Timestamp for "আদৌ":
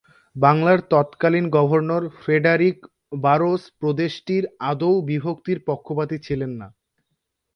4.71-4.93